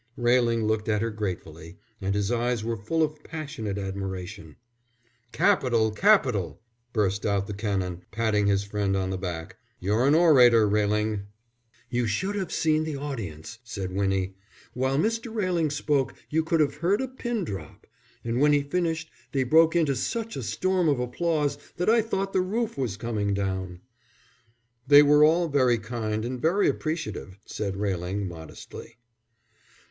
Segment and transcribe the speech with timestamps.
[0.17, 4.55] Railing looked at her gratefully, and his eyes were full of passionate admiration.
[5.31, 6.59] "Capital, capital!"
[6.91, 9.57] burst out the Canon, patting his friend on the back.
[9.79, 11.27] "You're an orator, Railing."
[11.91, 14.33] "You should have seen the audience," said Winnie.
[14.73, 15.31] "While Mr.
[15.31, 17.85] Railing spoke you could have heard a pin drop.
[18.23, 22.33] And when he finished they broke into such a storm of applause that I thought
[22.33, 23.81] the roof was coming down."
[24.87, 28.97] "They were all very kind and very appreciative," said Railing, modestly.